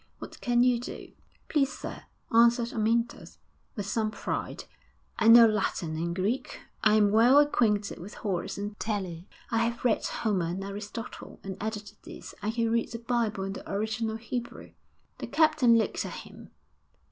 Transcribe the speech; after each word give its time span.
What 0.17 0.41
can 0.41 0.63
you 0.63 0.79
do?' 0.79 1.11
'Please, 1.47 1.71
sir,' 1.77 2.05
answered 2.33 2.73
Amyntas, 2.73 3.37
with 3.75 3.85
some 3.85 4.09
pride, 4.09 4.63
'I 5.19 5.27
know 5.27 5.45
Latin 5.45 5.95
and 5.95 6.15
Greek; 6.15 6.59
I 6.83 6.95
am 6.95 7.11
well 7.11 7.37
acquainted 7.37 7.99
with 7.99 8.15
Horace 8.15 8.57
and 8.57 8.79
Tully; 8.79 9.27
I 9.51 9.59
have 9.59 9.85
read 9.85 10.03
Homer 10.03 10.47
and 10.47 10.63
Aristotle; 10.63 11.39
and 11.43 11.55
added 11.61 11.85
to 11.85 12.01
this, 12.01 12.33
I 12.41 12.49
can 12.49 12.71
read 12.71 12.91
the 12.91 12.97
Bible 12.97 13.43
in 13.43 13.53
the 13.53 13.71
original 13.71 14.15
Hebrew.' 14.15 14.71
The 15.19 15.27
captain 15.27 15.77
looked 15.77 16.03
at 16.03 16.13
him. 16.13 16.49